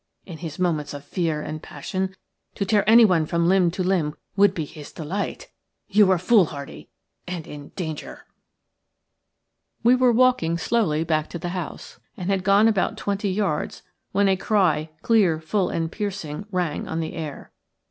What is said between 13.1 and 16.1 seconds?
yards, when a cry, clear, full, and